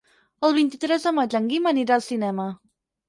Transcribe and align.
El 0.47 0.55
vint-i-tres 0.57 1.05
de 1.07 1.13
maig 1.17 1.37
en 1.41 1.47
Guim 1.51 1.69
anirà 1.73 1.99
al 1.99 2.07
cinema. 2.07 2.49